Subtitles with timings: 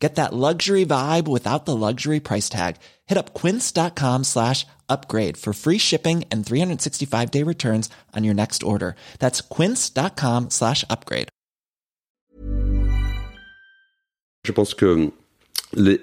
[0.00, 2.76] Get that luxury vibe without the luxury price tag.
[3.06, 8.62] Hit up quince.com slash upgrade for free shipping and 365 day returns on your next
[8.62, 8.94] order.
[9.18, 11.28] That's quince.com slash upgrade.
[14.42, 15.12] Je pense que
[15.74, 16.00] les,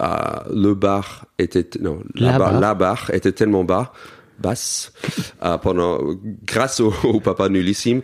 [0.00, 2.60] euh, le bar était non La la, barre, barre.
[2.60, 3.92] la barre était tellement bas
[4.38, 4.92] basse
[5.42, 5.98] euh, pendant
[6.44, 8.02] grâce au, au papa nullissime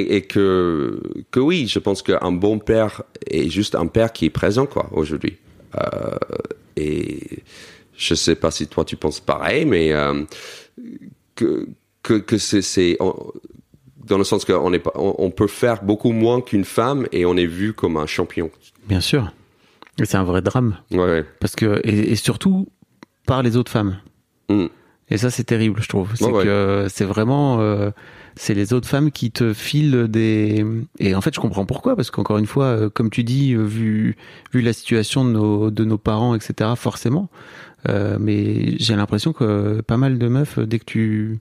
[0.00, 4.26] et, et que que oui je pense qu'un bon père est juste un père qui
[4.26, 5.36] est présent quoi aujourd'hui
[5.74, 6.18] Euh,
[6.76, 7.42] et
[7.96, 10.24] je sais pas si toi tu penses pareil mais euh,
[11.34, 11.66] que
[12.02, 12.98] que que c'est
[14.06, 17.36] dans le sens qu'on est on, on peut faire beaucoup moins qu'une femme et on
[17.36, 18.50] est vu comme un champion
[18.88, 19.32] Bien sûr.
[20.00, 20.76] Et c'est un vrai drame.
[20.90, 21.24] ouais, ouais.
[21.38, 22.66] Parce que, et, et surtout
[23.26, 23.98] par les autres femmes.
[24.48, 24.66] Mm.
[25.10, 26.10] Et ça, c'est terrible, je trouve.
[26.14, 26.44] C'est Ouais, ouais.
[26.44, 27.90] que c'est vraiment, euh,
[28.34, 30.64] c'est les autres femmes qui te filent des.
[30.98, 33.62] Et en fait, je comprends pourquoi, parce qu'encore une fois, euh, comme tu dis, euh,
[33.62, 34.16] vu
[34.52, 36.70] vu la situation de nos de nos parents, etc.
[36.76, 37.28] Forcément.
[37.88, 41.40] Euh, mais j'ai l'impression que pas mal de meufs, euh, dès que tu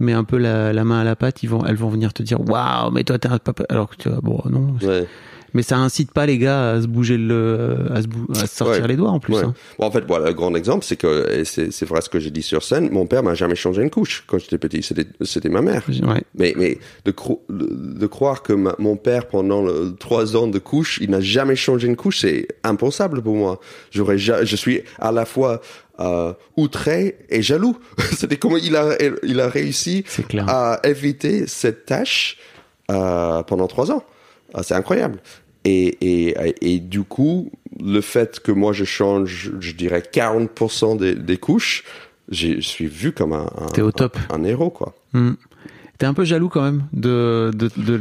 [0.00, 2.22] mets un peu la, la main à la pâte, ils vont, elles vont venir te
[2.22, 3.64] dire, waouh, mais toi t'es un papa.
[3.68, 4.76] Alors que tu vois, bon, non.
[4.82, 5.06] Ouais.
[5.54, 8.54] Mais ça incite pas les gars à se bouger le, à se, bou- à se
[8.54, 8.88] sortir Ouais.
[8.88, 9.34] les doigts en plus.
[9.34, 9.44] Ouais.
[9.44, 9.54] hein.
[9.78, 12.18] Bon, en fait, voilà, le grand exemple, c'est que, et c'est c'est vrai ce que
[12.18, 14.82] j'ai dit sur scène, mon père m'a jamais changé une couche quand j'étais petit.
[14.82, 15.82] C'était c'était ma mère.
[15.88, 16.22] Ouais.
[16.34, 20.58] Mais, mais de, cro- de croire que ma- mon père, pendant le, trois ans de
[20.58, 23.58] couche, il n'a jamais changé une couche, c'est impensable pour moi.
[23.90, 25.60] J'aurais, ja- je suis à la fois
[26.00, 27.76] euh, outré et jaloux.
[28.16, 30.04] C'était comment il a, il a réussi
[30.46, 32.36] à éviter cette tâche
[32.90, 34.04] euh, pendant trois ans.
[34.54, 35.18] Ah, c'est incroyable.
[35.64, 35.98] Et,
[36.30, 41.36] et, et du coup, le fait que moi je change, je dirais 40% des, des
[41.36, 41.84] couches,
[42.30, 44.16] je suis vu comme un, un, au top.
[44.30, 44.94] un, un héros, quoi.
[45.12, 45.32] Hmm.
[45.98, 47.50] T'es un peu jaloux quand même de.
[47.54, 48.00] de.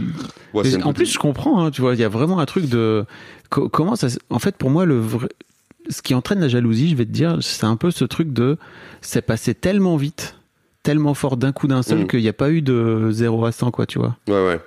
[0.54, 1.64] Ouais, en plus, je comprends.
[1.66, 3.06] Hein, tu vois, il y a vraiment un truc de
[3.50, 4.08] co- comment ça.
[4.30, 5.28] En fait, pour moi, le vrai...
[5.90, 8.58] ce qui entraîne la jalousie, je vais te dire, c'est un peu ce truc de
[9.02, 10.36] c'est passé tellement vite,
[10.84, 12.08] tellement fort d'un coup d'un seul Mm.
[12.08, 14.16] qu'il n'y a pas eu de 0 à 100 quoi, tu vois.
[14.28, 14.60] Ouais, ouais.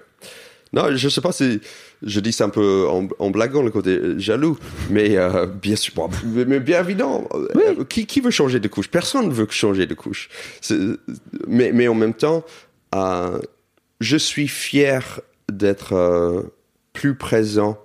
[0.73, 1.61] Non, je sais pas si
[2.03, 4.57] je dis ça un peu en, en blaguant le côté jaloux,
[4.89, 8.89] mais euh, bien sûr, bon, mais, bien évident, euh, qui, qui veut changer de couche?
[8.89, 10.29] Personne ne veut changer de couche.
[11.49, 12.45] Mais, mais en même temps,
[12.95, 13.41] euh,
[14.01, 15.21] je suis fier
[15.51, 16.43] d'être euh,
[16.93, 17.77] plus présent,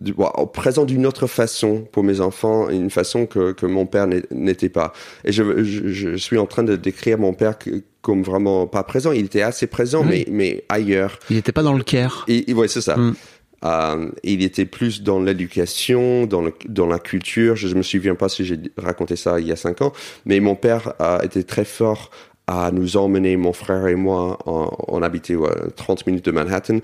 [0.00, 0.14] du,
[0.52, 4.92] présent d'une autre façon pour mes enfants, une façon que, que mon père n'était pas.
[5.24, 8.82] Et je, je, je suis en train de décrire mon père que- comme vraiment pas
[8.82, 9.12] présent.
[9.12, 11.18] Il était assez présent, mais, mais ailleurs.
[11.28, 12.24] Il n'était pas dans le care.
[12.28, 12.96] Et, ouais, c'est ça.
[12.96, 13.14] Mm.
[13.62, 17.56] Euh, il était plus dans l'éducation, dans, le, dans la culture.
[17.56, 19.92] Je, ne me souviens pas si j'ai raconté ça il y a cinq ans,
[20.24, 22.10] mais mon père a été très fort
[22.46, 26.78] à nous emmener, mon frère et moi, on, on habitait ouais, 30 minutes de Manhattan.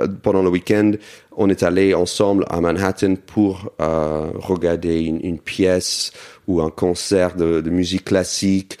[0.00, 0.92] Euh, Pendant le week-end,
[1.36, 6.12] on est allés ensemble à Manhattan pour euh, regarder une, une pièce
[6.46, 8.78] ou un concert de, de musique classique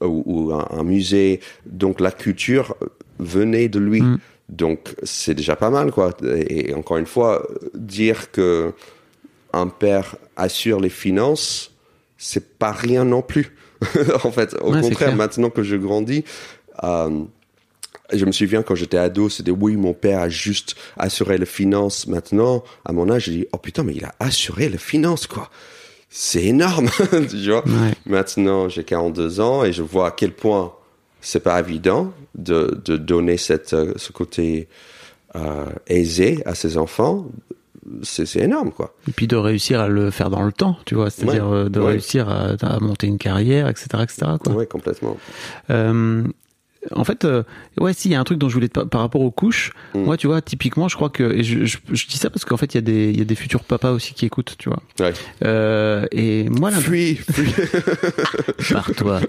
[0.00, 1.40] ou, ou un, un musée.
[1.66, 2.76] Donc la culture
[3.18, 4.02] venait de lui.
[4.02, 4.18] Mm.
[4.48, 6.12] Donc c'est déjà pas mal, quoi.
[6.24, 8.72] Et, et encore une fois, dire que
[9.52, 11.72] un père assure les finances,
[12.18, 13.56] c'est pas rien non plus.
[14.24, 16.24] en fait, au Ouais, contraire, maintenant que je grandis,
[16.82, 17.20] euh,
[18.12, 22.06] je me souviens quand j'étais ado, c'était oui, mon père a juste assuré les finances.
[22.06, 25.50] Maintenant, à mon âge, j'ai dit oh putain, mais il a assuré les finances, quoi.
[26.10, 26.88] C'est énorme,
[27.30, 27.64] tu vois.
[27.66, 27.92] Ouais.
[28.06, 30.72] Maintenant, j'ai 42 ans et je vois à quel point
[31.20, 34.68] c'est pas évident de, de donner cette, euh, ce côté
[35.34, 37.26] euh, aisé à ses enfants.
[38.02, 38.94] C'est énorme, quoi.
[39.08, 41.56] Et puis de réussir à le faire dans le temps, tu vois, c'est-à-dire Ouais.
[41.56, 41.92] euh, de Ouais.
[41.92, 44.26] réussir à, à monter une carrière, etc., etc.
[44.42, 44.52] Quoi.
[44.54, 45.16] Ouais, complètement.
[45.70, 46.22] Euh,
[46.92, 47.42] en fait, euh,
[47.78, 49.30] ouais, si, il y a un truc dont je voulais te par par rapport aux
[49.30, 49.72] couches.
[49.94, 50.04] Mm.
[50.04, 52.56] Moi, tu vois, typiquement, je crois que, et je, je, je dis ça parce qu'en
[52.56, 54.82] fait, il y a des, y a des futurs papas aussi qui écoutent, tu vois.
[55.00, 55.12] Ouais.
[55.44, 57.52] Euh, et moi, là, Fuis, fuis.
[58.72, 59.20] par toi.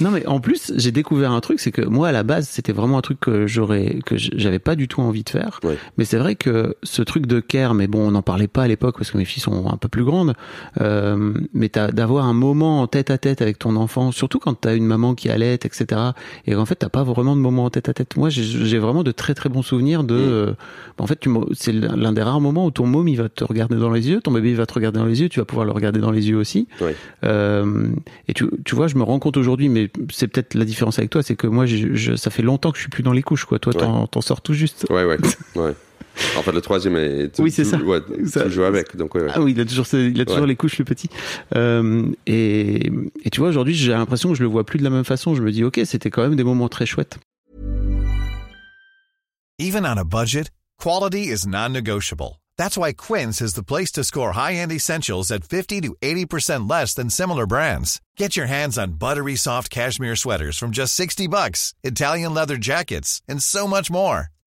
[0.00, 2.72] Non, mais en plus, j'ai découvert un truc, c'est que moi, à la base, c'était
[2.72, 5.60] vraiment un truc que j'aurais, que j'avais pas du tout envie de faire.
[5.62, 5.76] Ouais.
[5.98, 8.68] Mais c'est vrai que ce truc de care, mais bon, on n'en parlait pas à
[8.68, 10.34] l'époque parce que mes filles sont un peu plus grandes.
[10.80, 14.74] Euh, mais d'avoir un moment en tête à tête avec ton enfant, surtout quand t'as
[14.74, 16.00] une maman qui allait, etc.
[16.46, 18.16] Et en fait, t'as pas vraiment de moment en tête à tête.
[18.16, 20.14] Moi, j'ai vraiment de très très bons souvenirs de.
[20.14, 20.18] Mm.
[20.18, 20.52] Euh,
[20.98, 23.90] en fait, c'est l'un des rares moments où ton môme il va te regarder dans
[23.90, 25.72] les yeux, ton bébé il va te regarder dans les yeux, tu vas pouvoir le
[25.72, 26.68] regarder dans les yeux aussi.
[27.24, 27.88] Euh,
[28.28, 31.10] et tu, tu vois, je me rends compte aujourd'hui, mais c'est peut-être la différence avec
[31.10, 33.46] toi, c'est que moi, je, ça fait longtemps que je suis plus dans les couches,
[33.46, 33.58] quoi.
[33.58, 34.86] Toi, t'en sors tout juste.
[34.90, 35.18] Ouais, ouais,
[35.56, 35.74] ouais.
[36.36, 37.38] En fait, le troisième est.
[37.38, 37.76] Oui, c'est ça.
[37.78, 38.44] Ouais, ça.
[38.44, 38.96] Tu joues avec.
[38.96, 41.08] Donc, ouais, Ah oui, il a toujours, il a toujours les couches, le petit.
[41.56, 42.90] Euh, et,
[43.24, 45.34] et tu vois, aujourd'hui, j'ai l'impression que je le vois plus de la même façon.
[45.34, 47.18] Je me dis, ok, c'était quand même des moments très chouettes.
[49.58, 52.40] Even on a budget, quality is non-negotiable.
[52.58, 56.94] That's why Quince is the place to score high-end essentials at 50 to 80% less
[56.94, 58.00] than similar brands.
[58.16, 63.22] Get your hands on buttery soft cashmere sweaters from just 60 bucks, Italian leather jackets,
[63.28, 64.28] and so much more.